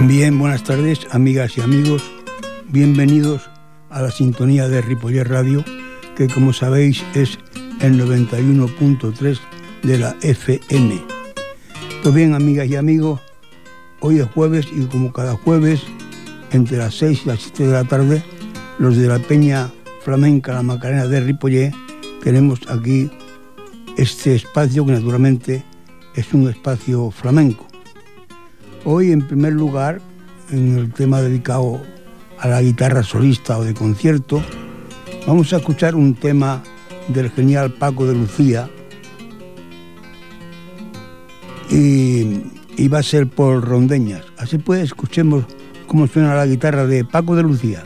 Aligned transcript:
Bien, 0.00 0.38
buenas 0.38 0.64
tardes, 0.64 1.06
amigas 1.10 1.58
y 1.58 1.60
amigos. 1.60 2.02
Bienvenidos 2.68 3.50
a 3.90 4.00
la 4.00 4.10
sintonía 4.10 4.68
de 4.68 4.80
Ripoller 4.80 5.28
Radio 5.28 5.62
que 6.16 6.28
como 6.28 6.52
sabéis 6.52 7.04
es 7.14 7.38
el 7.80 8.00
91.3 8.00 9.38
de 9.82 9.98
la 9.98 10.16
FM. 10.22 11.02
Pues 12.02 12.14
bien, 12.14 12.34
amigas 12.34 12.66
y 12.68 12.76
amigos, 12.76 13.20
hoy 14.00 14.20
es 14.20 14.26
jueves 14.30 14.66
y 14.74 14.86
como 14.86 15.12
cada 15.12 15.34
jueves, 15.34 15.82
entre 16.52 16.78
las 16.78 16.94
6 16.94 17.22
y 17.24 17.28
las 17.28 17.40
7 17.42 17.66
de 17.66 17.72
la 17.72 17.84
tarde, 17.84 18.22
los 18.78 18.96
de 18.96 19.08
la 19.08 19.18
Peña 19.18 19.70
Flamenca 20.02 20.54
La 20.54 20.62
Macarena 20.62 21.06
de 21.06 21.20
Ripollé, 21.20 21.72
tenemos 22.22 22.60
aquí 22.68 23.10
este 23.96 24.34
espacio 24.34 24.86
que 24.86 24.92
naturalmente 24.92 25.64
es 26.14 26.32
un 26.32 26.48
espacio 26.48 27.10
flamenco. 27.10 27.66
Hoy, 28.84 29.12
en 29.12 29.26
primer 29.26 29.52
lugar, 29.52 30.00
en 30.50 30.78
el 30.78 30.92
tema 30.92 31.20
dedicado 31.20 31.82
a 32.38 32.48
la 32.48 32.62
guitarra 32.62 33.02
solista 33.02 33.58
o 33.58 33.64
de 33.64 33.74
concierto, 33.74 34.42
Vamos 35.26 35.52
a 35.52 35.56
escuchar 35.56 35.96
un 35.96 36.14
tema 36.14 36.62
del 37.08 37.30
genial 37.30 37.72
Paco 37.72 38.06
de 38.06 38.14
Lucía 38.14 38.70
y, 41.68 42.86
va 42.88 42.98
a 43.00 43.02
ser 43.02 43.26
por 43.26 43.64
rondeñas. 43.64 44.22
Así 44.38 44.58
pues, 44.58 44.84
escuchemos 44.84 45.44
cómo 45.88 46.06
suena 46.06 46.36
la 46.36 46.46
guitarra 46.46 46.86
de 46.86 47.04
Paco 47.04 47.34
de 47.34 47.42
Lucía. 47.42 47.82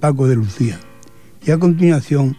Paco 0.00 0.26
de 0.26 0.36
Lucía. 0.36 0.80
Y 1.46 1.50
a 1.50 1.58
continuación, 1.58 2.36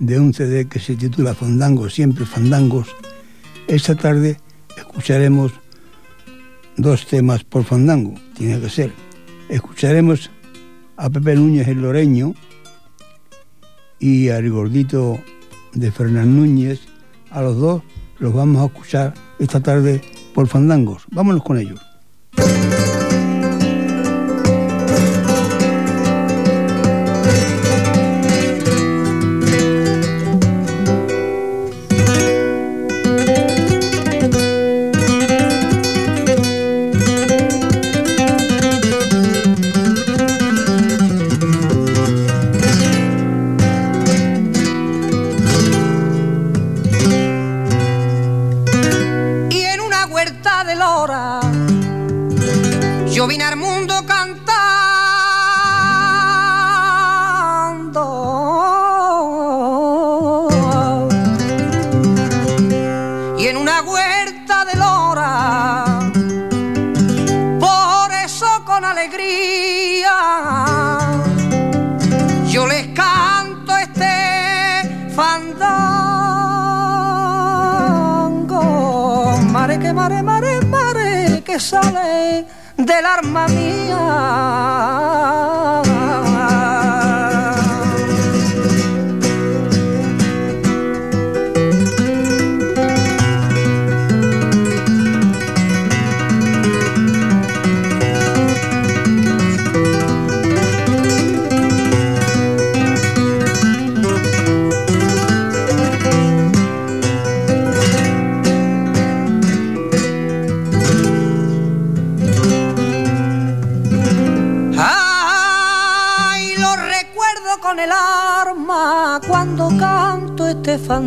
de 0.00 0.18
un 0.18 0.32
CD 0.32 0.66
que 0.66 0.80
se 0.80 0.96
titula 0.96 1.34
Fandangos, 1.34 1.94
siempre 1.94 2.24
Fandangos, 2.24 2.88
esta 3.68 3.94
tarde 3.94 4.38
escucharemos 4.76 5.52
dos 6.76 7.06
temas 7.06 7.44
por 7.44 7.64
Fandango, 7.64 8.14
tiene 8.34 8.58
que 8.60 8.70
ser. 8.70 8.92
Escucharemos 9.48 10.30
a 10.96 11.10
Pepe 11.10 11.36
Núñez 11.36 11.68
el 11.68 11.82
Loreño 11.82 12.34
y 13.98 14.30
al 14.30 14.50
gordito 14.50 15.20
de 15.74 15.92
Fernán 15.92 16.36
Núñez, 16.36 16.80
a 17.30 17.42
los 17.42 17.58
dos 17.58 17.82
los 18.18 18.34
vamos 18.34 18.62
a 18.62 18.66
escuchar 18.66 19.14
esta 19.38 19.60
tarde 19.60 20.00
por 20.34 20.48
Fandangos. 20.48 21.04
Vámonos 21.10 21.42
con 21.42 21.58
ellos. 21.58 21.80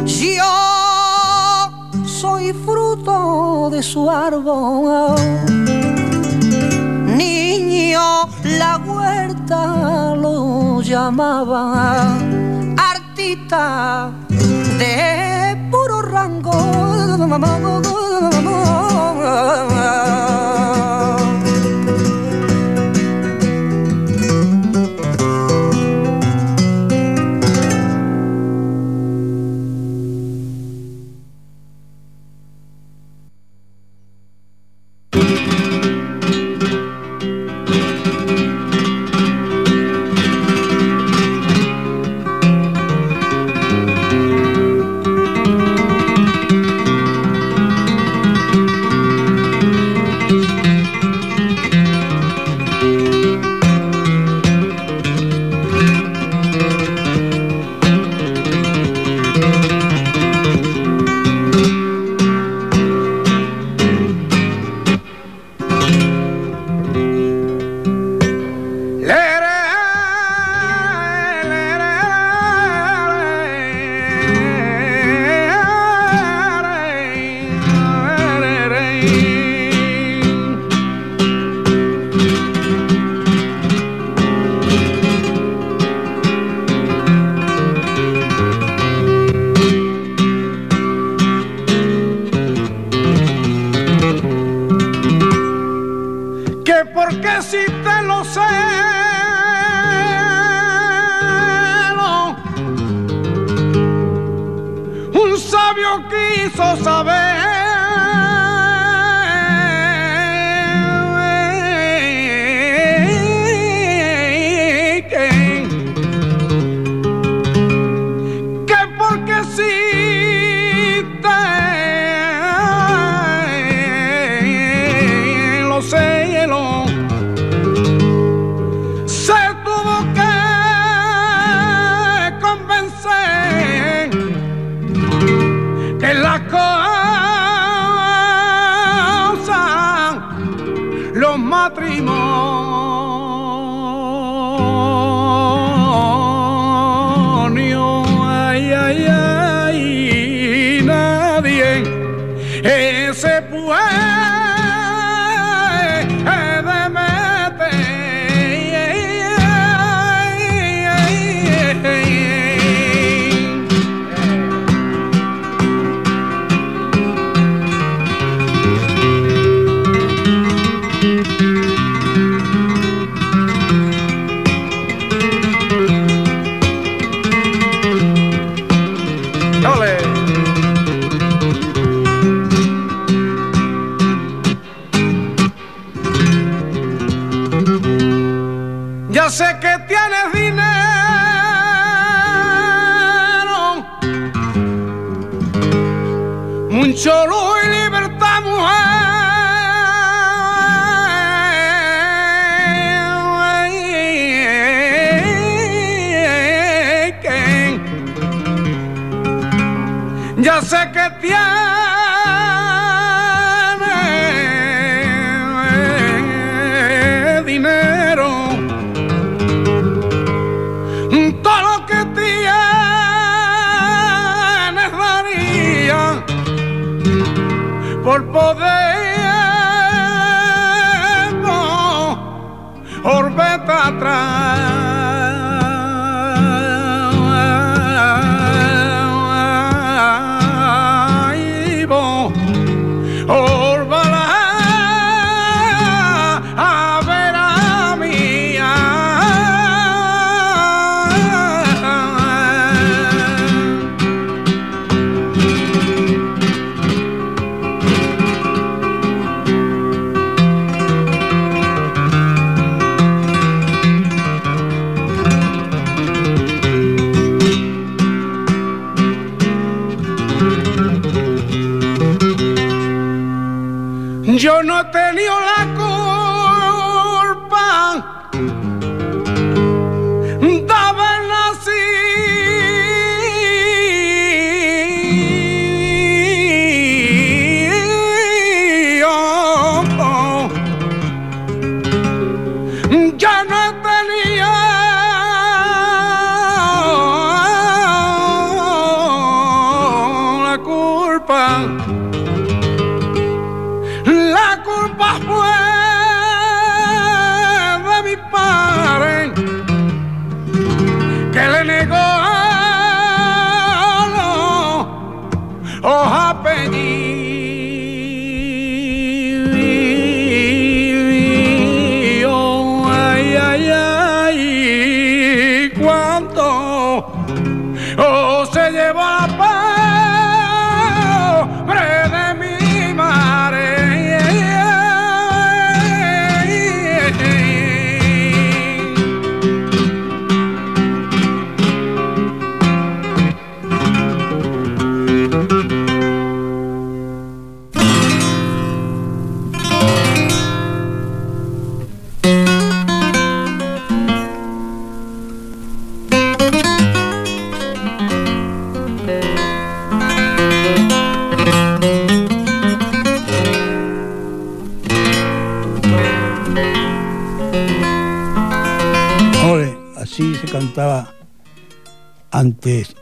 Yo 0.05 0.43
soy 2.05 2.53
fruto 2.53 3.69
de 3.71 3.83
su 3.83 4.09
árbol. 4.09 5.15
Niño, 7.05 8.27
la 8.43 8.77
huerta 8.77 10.15
lo 10.15 10.81
llamaba. 10.81 12.17
Artista 12.77 14.11
de 14.79 15.69
puro 15.69 16.01
rango. 16.01 16.81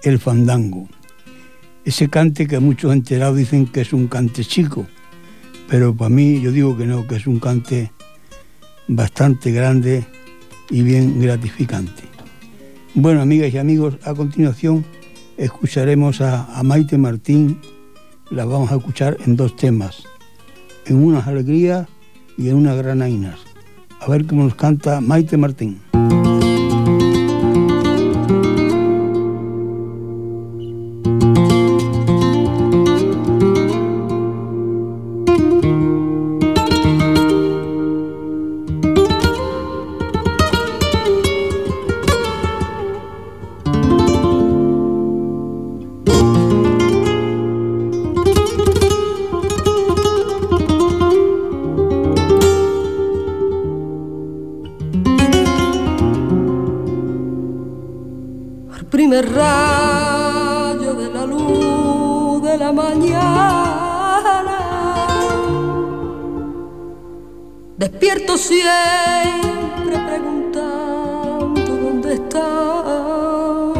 El 0.09 0.19
fandango. 0.19 0.87
Ese 1.85 2.09
cante 2.09 2.47
que 2.47 2.59
muchos 2.59 2.93
enterados 2.93 3.37
dicen 3.37 3.67
que 3.67 3.81
es 3.81 3.93
un 3.93 4.07
cante 4.07 4.43
chico, 4.43 4.87
pero 5.67 5.95
para 5.95 6.09
mí 6.09 6.41
yo 6.41 6.51
digo 6.51 6.77
que 6.77 6.85
no, 6.85 7.07
que 7.07 7.15
es 7.15 7.27
un 7.27 7.39
cante 7.39 7.91
bastante 8.87 9.51
grande 9.51 10.05
y 10.69 10.81
bien 10.81 11.19
gratificante. 11.19 12.03
Bueno, 12.95 13.21
amigas 13.21 13.53
y 13.53 13.57
amigos, 13.57 13.97
a 14.03 14.13
continuación 14.13 14.83
escucharemos 15.37 16.21
a, 16.21 16.45
a 16.57 16.63
Maite 16.63 16.97
Martín, 16.97 17.59
la 18.29 18.45
vamos 18.45 18.71
a 18.71 18.75
escuchar 18.75 19.17
en 19.25 19.35
dos 19.35 19.55
temas, 19.55 20.03
en 20.85 20.97
unas 20.97 21.27
alegrías 21.27 21.87
y 22.37 22.49
en 22.49 22.55
unas 22.55 22.77
granainas. 22.77 23.39
A 24.01 24.09
ver 24.09 24.25
cómo 24.25 24.43
nos 24.43 24.55
canta 24.55 25.01
Maite 25.01 25.37
Martín. 25.37 25.79
Despierto 67.79 68.37
siempre 68.37 69.97
preguntando 70.05 71.61
dónde 71.65 72.13
está. 72.15 73.73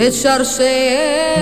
echarse 0.00 1.35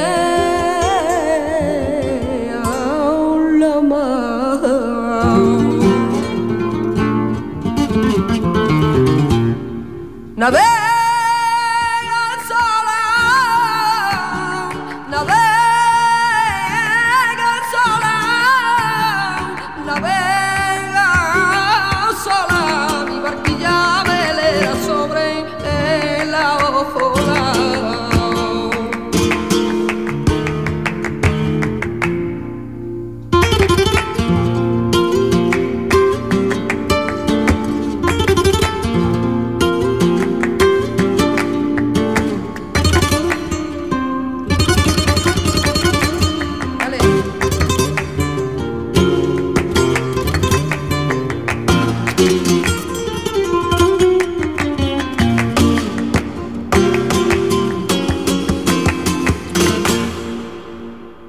Now 10.44 10.50
that 10.50 10.83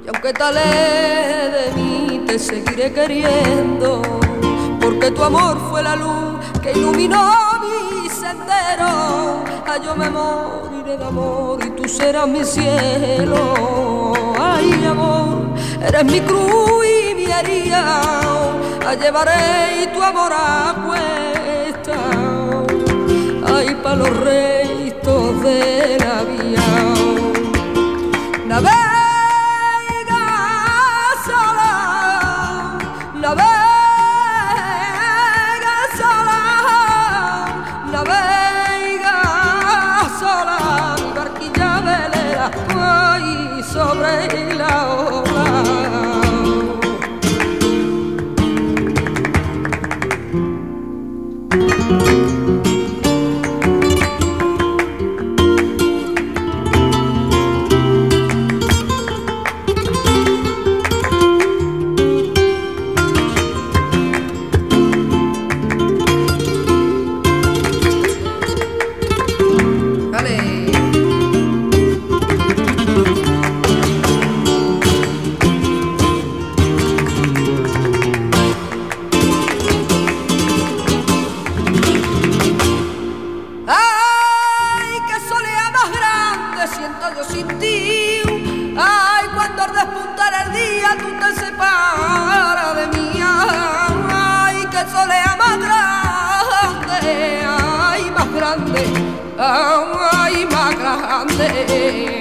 de 0.05 1.71
mí, 1.75 2.23
te 2.27 2.37
seguiré 2.37 2.93
queriendo, 2.93 4.01
porque 4.79 5.09
tu 5.11 5.23
amor 5.23 5.57
fue 5.69 5.81
la 5.81 5.95
luz 5.95 6.39
que 6.61 6.71
iluminó 6.73 7.31
mi 7.61 8.07
sendero. 8.09 9.43
Ay, 9.65 9.81
yo 9.83 9.95
me 9.95 10.09
moriré 10.09 10.97
de 10.97 11.05
amor 11.05 11.59
y 11.65 11.69
tú 11.71 11.89
serás 11.89 12.27
mi 12.27 12.43
cielo. 12.43 14.13
Ay, 14.39 14.85
amor, 14.85 15.55
eres 15.81 16.05
mi 16.05 16.21
cruz 16.21 16.85
y 16.85 17.15
mi 17.15 17.25
herida. 17.25 18.01
llevaré 19.01 19.87
tu 19.93 20.03
amor 20.03 20.31
a 20.33 20.75
cuesta. 20.85 21.97
Ay, 23.55 23.75
pa' 23.81 23.95
los 23.95 24.09
restos 24.09 25.41
de 25.41 25.97
la 25.99 27.14
Oh, 99.37 99.91
my 100.49 100.73
God, 100.75 102.14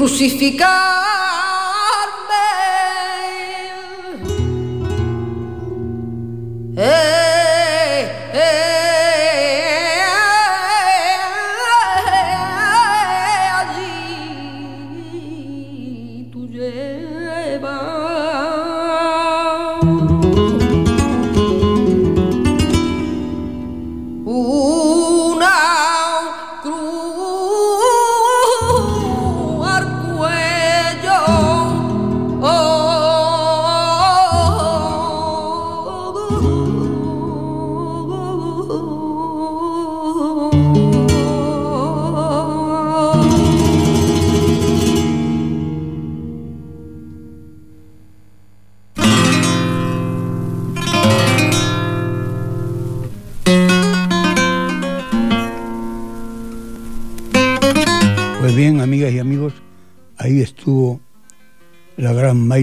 crucificado. 0.00 1.19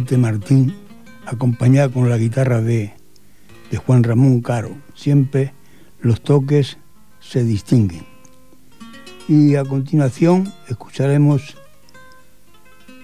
Maite 0.07 0.17
Martín, 0.19 0.73
acompañada 1.25 1.89
con 1.89 2.09
la 2.09 2.17
guitarra 2.17 2.61
de, 2.61 2.93
Juan 3.85 4.03
Ramón 4.03 4.39
Caro. 4.39 4.71
Siempre 4.95 5.53
los 5.99 6.21
toques 6.21 6.77
se 7.19 7.43
distinguen. 7.43 8.05
Y 9.27 9.55
a 9.55 9.65
continuación 9.65 10.49
escucharemos, 10.69 11.57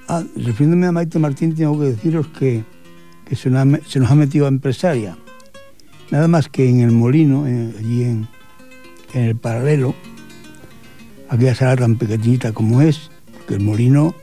ah, 0.08 0.24
refiriéndome 0.38 0.88
a 0.88 0.94
Maite 0.94 1.20
Martín, 1.20 1.54
tengo 1.54 1.78
que 1.78 1.88
deciros 1.88 2.28
que, 2.30 2.64
se, 3.36 3.50
nos 3.50 4.10
ha, 4.10 4.16
metido 4.16 4.46
a 4.46 4.48
empresaria. 4.48 5.18
Nada 6.10 6.30
más 6.30 6.48
que 6.48 6.70
en 6.70 6.80
el 6.80 6.92
molino, 6.92 7.44
allí 7.44 8.04
en, 8.04 8.30
en 9.14 9.24
el 9.24 9.36
paralelo, 9.36 9.94
aquella 11.28 11.54
sala 11.54 11.76
tan 11.76 11.98
pequeñita 11.98 12.54
como 12.54 12.82
es, 12.82 13.12
porque 13.34 13.56
el 13.56 13.60
molino 13.60 14.16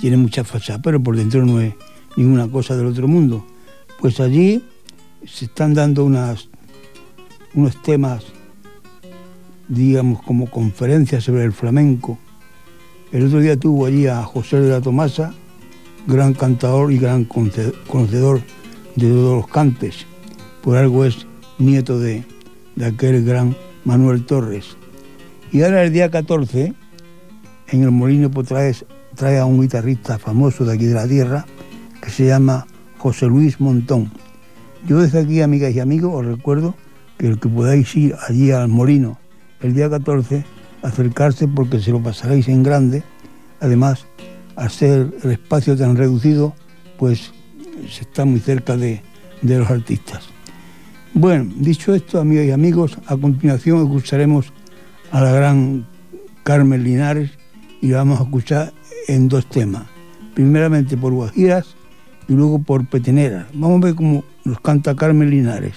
tiene 0.00 0.16
mucha 0.16 0.44
fachada, 0.44 0.80
pero 0.80 1.02
por 1.02 1.16
dentro 1.16 1.44
no 1.44 1.60
es, 1.60 1.74
ninguna 2.16 2.48
cosa 2.48 2.76
del 2.76 2.86
otro 2.86 3.08
mundo. 3.08 3.44
Pues 4.00 4.20
allí 4.20 4.64
se 5.26 5.46
están 5.46 5.74
dando 5.74 6.04
unas, 6.04 6.48
unos 7.54 7.80
temas, 7.82 8.24
digamos, 9.68 10.22
como 10.22 10.50
conferencias 10.50 11.24
sobre 11.24 11.44
el 11.44 11.52
flamenco. 11.52 12.18
El 13.12 13.26
otro 13.26 13.40
día 13.40 13.56
tuvo 13.58 13.86
allí 13.86 14.06
a 14.06 14.22
José 14.22 14.60
de 14.60 14.70
la 14.70 14.80
Tomasa, 14.80 15.34
gran 16.06 16.34
cantador 16.34 16.92
y 16.92 16.98
gran 16.98 17.24
conocedor 17.24 18.40
de 18.96 19.08
todos 19.08 19.36
los 19.36 19.48
cantes. 19.48 20.06
Por 20.62 20.76
algo 20.76 21.04
es 21.04 21.26
nieto 21.58 21.98
de, 21.98 22.24
de 22.76 22.86
aquel 22.86 23.24
gran 23.24 23.56
Manuel 23.84 24.24
Torres. 24.24 24.76
Y 25.52 25.62
ahora 25.62 25.82
el 25.82 25.92
día 25.92 26.10
14, 26.10 26.74
en 27.68 27.82
el 27.82 27.90
Molino 27.90 28.30
trae, 28.30 28.74
trae 29.14 29.38
a 29.38 29.44
un 29.44 29.60
guitarrista 29.60 30.18
famoso 30.18 30.64
de 30.64 30.74
aquí 30.74 30.86
de 30.86 30.94
la 30.94 31.08
tierra, 31.08 31.46
que 32.00 32.10
se 32.10 32.26
llama 32.26 32.66
José 32.98 33.26
Luis 33.26 33.60
Montón. 33.60 34.10
Yo 34.86 35.00
desde 35.00 35.20
aquí, 35.20 35.40
amigas 35.40 35.74
y 35.74 35.80
amigos, 35.80 36.12
os 36.14 36.26
recuerdo 36.26 36.74
que 37.18 37.28
el 37.28 37.38
que 37.38 37.48
podáis 37.48 37.94
ir 37.96 38.14
allí 38.28 38.50
al 38.50 38.68
Molino 38.68 39.18
el 39.60 39.74
día 39.74 39.90
14, 39.90 40.44
acercarse 40.82 41.46
porque 41.46 41.80
se 41.80 41.90
lo 41.90 42.02
pasaréis 42.02 42.48
en 42.48 42.62
grande. 42.62 43.02
Además, 43.60 44.06
al 44.56 44.70
ser 44.70 45.12
el 45.22 45.32
espacio 45.32 45.76
tan 45.76 45.96
reducido, 45.96 46.54
pues 46.98 47.32
se 47.88 48.02
está 48.02 48.24
muy 48.24 48.40
cerca 48.40 48.76
de, 48.76 49.02
de 49.42 49.58
los 49.58 49.70
artistas. 49.70 50.28
Bueno, 51.12 51.52
dicho 51.56 51.94
esto, 51.94 52.20
amigas 52.20 52.46
y 52.46 52.50
amigos, 52.52 52.98
a 53.06 53.16
continuación 53.16 53.82
escucharemos 53.82 54.52
a 55.10 55.20
la 55.20 55.32
gran 55.32 55.86
Carmen 56.42 56.84
Linares 56.84 57.32
y 57.82 57.90
vamos 57.90 58.20
a 58.20 58.22
escuchar 58.22 58.72
en 59.08 59.28
dos 59.28 59.46
temas. 59.46 59.84
Primeramente 60.34 60.96
por 60.96 61.12
Guajiras 61.12 61.76
y 62.30 62.34
luego 62.34 62.60
por 62.60 62.86
Petenera. 62.86 63.48
Vamos 63.52 63.82
a 63.82 63.86
ver 63.86 63.96
cómo 63.96 64.22
nos 64.44 64.60
canta 64.60 64.94
Carmen 64.94 65.30
Linares. 65.30 65.74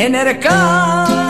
Y 0.00 1.29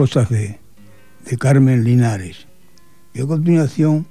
cosas 0.00 0.30
de, 0.30 0.58
Carmen 1.38 1.84
Linares. 1.84 2.46
Y 3.12 3.20
a 3.20 3.26
continuación 3.26 4.06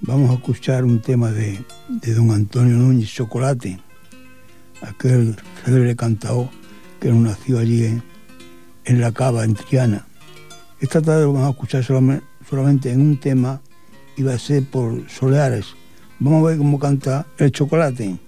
vamos 0.00 0.30
a 0.30 0.34
escuchar 0.34 0.84
un 0.84 1.00
tema 1.00 1.30
de, 1.30 1.64
don 2.16 2.32
Antonio 2.32 2.74
Núñez 2.74 3.08
Chocolate, 3.08 3.78
aquel 4.82 5.36
célebre 5.64 5.94
cantao 5.94 6.50
que 6.98 7.12
nació 7.12 7.60
allí 7.60 8.00
en, 8.84 9.00
La 9.00 9.12
Cava, 9.12 9.44
en 9.44 9.54
Triana. 9.54 10.08
Esta 10.80 11.00
tarde 11.00 11.22
lo 11.22 11.34
vamos 11.34 11.46
a 11.46 11.50
escuchar 11.50 11.84
solamente, 11.84 12.26
solamente 12.48 12.90
en 12.90 13.00
un 13.00 13.20
tema 13.20 13.60
y 14.16 14.24
va 14.24 14.34
a 14.34 14.40
ser 14.40 14.64
por 14.64 15.08
Soleares. 15.08 15.66
Vamos 16.18 16.42
a 16.42 16.48
ver 16.48 16.58
cómo 16.58 16.80
canta 16.80 17.28
el 17.38 17.52
chocolate. 17.52 18.18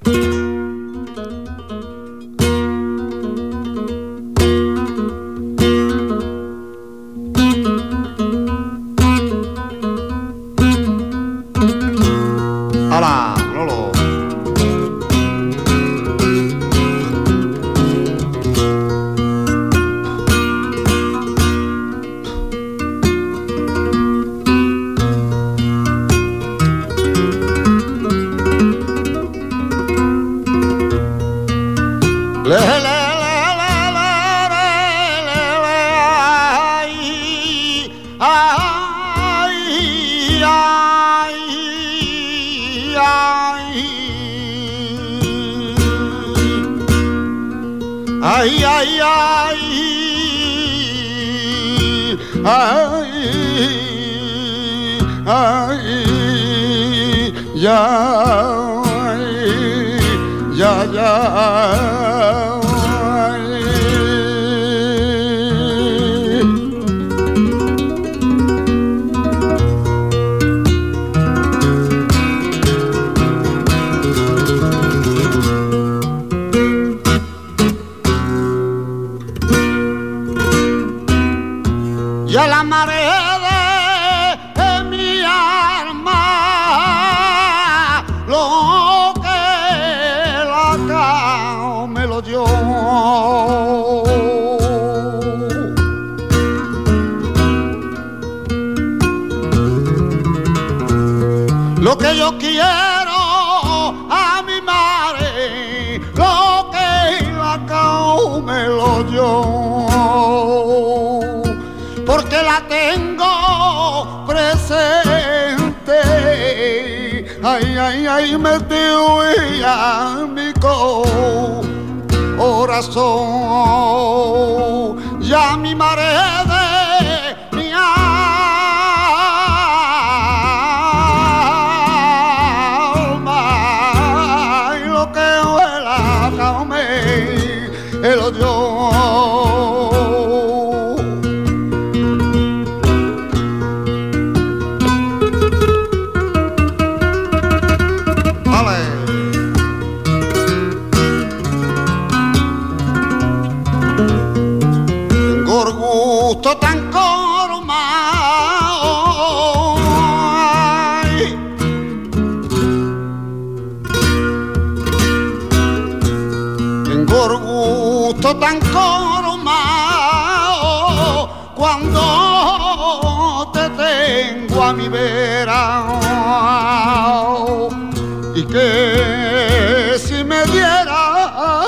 Y 178.35 178.45
que 178.45 179.97
si 179.99 180.25
me 180.25 180.45
diera 180.47 181.65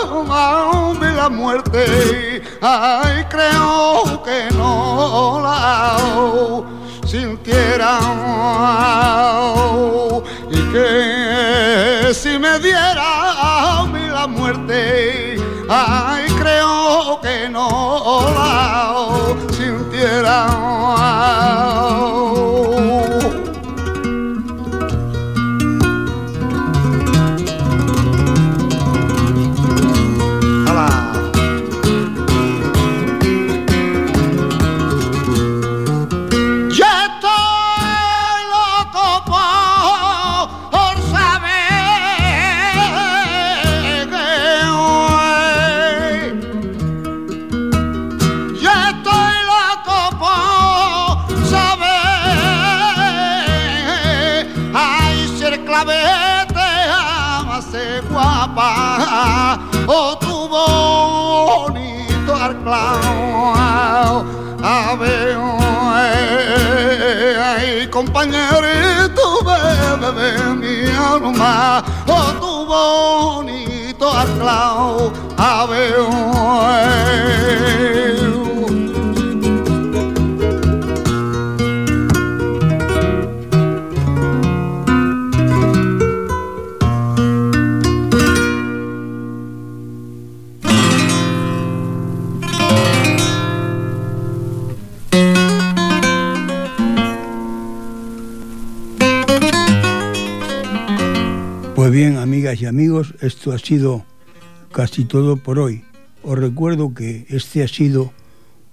la 1.17 1.29
muerte, 1.29 2.43
ay 2.61 3.25
creo 3.29 4.23
que 4.25 4.49
no 4.57 5.41
la 5.43 5.97
sintiera. 7.07 7.99
Y 10.51 10.61
que 10.73 12.15
si 12.15 12.39
me 12.39 12.59
diera 12.59 13.85
la 14.13 14.27
muerte, 14.27 15.37
ay 15.69 16.34
creo 17.69 18.27
que 18.27 18.33
no 18.33 18.35
la 18.35 19.55
sintiera. 19.55 20.74
Alma, 71.25 71.83
oh 72.09 72.33
tu 72.41 72.67
bonito 72.67 74.07
arclao, 74.09 75.13
a 75.37 75.67
ver, 75.67 75.95
esto 103.25 103.53
ha 103.53 103.59
sido 103.59 104.05
casi 104.73 105.05
todo 105.05 105.37
por 105.37 105.59
hoy. 105.59 105.85
Os 106.23 106.39
recuerdo 106.39 106.95
que 106.95 107.27
este 107.29 107.63
ha 107.63 107.69
sido 107.69 108.13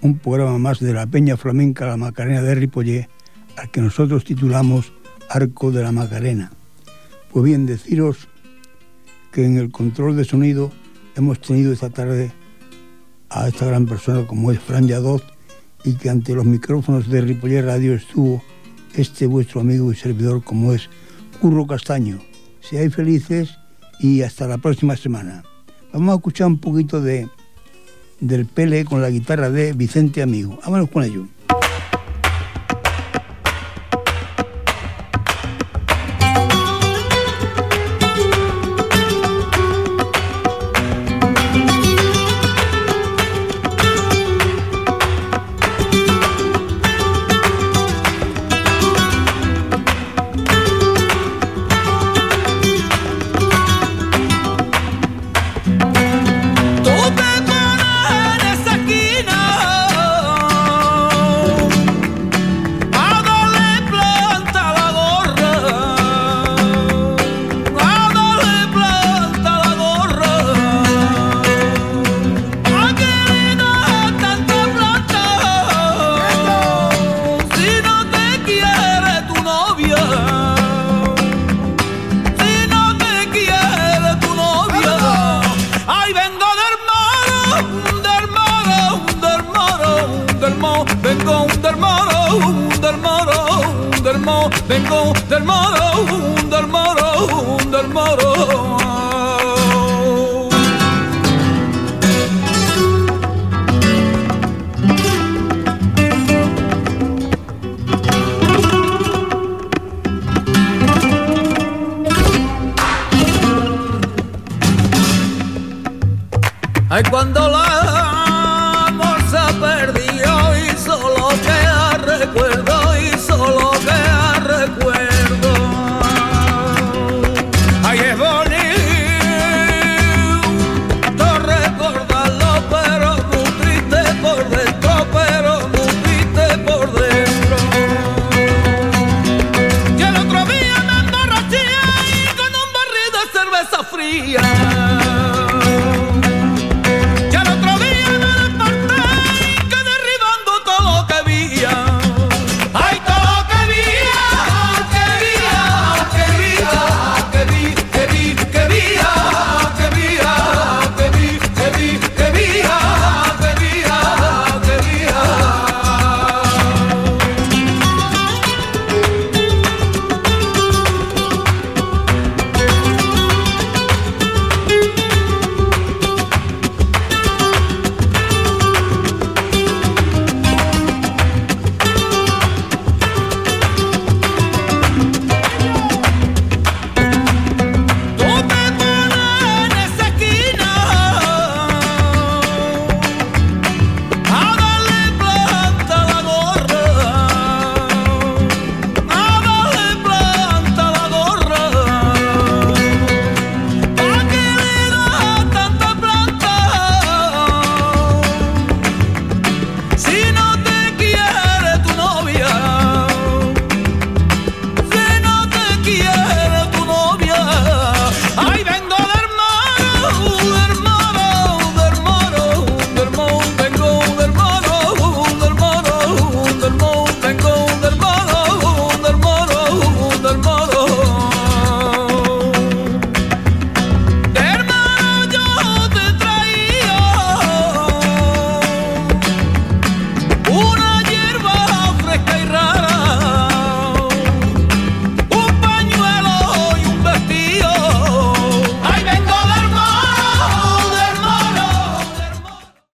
un 0.01 0.17
programa 0.17 0.57
más 0.57 0.79
de 0.79 0.93
la 0.93 1.07
Peña 1.07 1.37
Flamenca 1.37 1.85
La 1.85 1.97
Macarena 1.97 2.41
de 2.41 2.55
Ripollé, 2.55 3.09
al 3.57 3.71
que 3.71 3.81
nosotros 3.81 4.25
titulamos 4.25 4.91
Arco 5.29 5.71
de 5.71 5.83
la 5.83 5.91
Macarena. 5.91 6.51
Pues 7.31 7.45
bien, 7.45 7.65
deciros 7.65 8.27
que 9.31 9.45
en 9.45 9.57
el 9.57 9.71
control 9.71 10.17
de 10.17 10.25
sonido 10.25 10.71
hemos 11.15 11.39
tenido 11.39 11.71
esta 11.71 11.89
tarde 11.89 12.31
a 13.29 13.47
esta 13.47 13.65
gran 13.65 13.85
persona 13.85 14.27
como 14.27 14.51
es 14.51 14.59
Fran 14.59 14.87
Yadot 14.87 15.23
y 15.85 15.93
que 15.93 16.09
ante 16.09 16.35
los 16.35 16.45
micrófonos 16.45 17.09
de 17.09 17.21
Ripollé 17.21 17.61
Radio 17.61 17.93
estuvo 17.93 18.43
este 18.95 19.25
vuestro 19.27 19.61
amigo 19.61 19.91
y 19.91 19.95
servidor 19.95 20.43
como 20.43 20.73
es 20.73 20.89
Curro 21.39 21.65
Castaño. 21.65 22.19
Seáis 22.59 22.93
felices 22.93 23.60
y 24.01 24.23
hasta 24.23 24.47
la 24.47 24.57
próxima 24.57 24.95
semana. 24.95 25.43
Vamos 25.93 26.13
a 26.13 26.15
escuchar 26.15 26.47
un 26.47 26.57
poquito 26.57 27.01
de 27.01 27.27
del 28.19 28.45
Pele 28.45 28.85
con 28.85 29.01
la 29.01 29.09
guitarra 29.09 29.49
de 29.49 29.73
Vicente 29.73 30.21
Amigo. 30.21 30.59
Vámonos 30.63 30.89
con 30.89 31.03
ello. 31.03 31.27